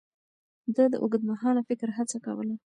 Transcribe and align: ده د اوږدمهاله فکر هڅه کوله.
ده 0.75 0.83
د 0.91 0.95
اوږدمهاله 1.03 1.61
فکر 1.69 1.87
هڅه 1.97 2.17
کوله. 2.25 2.55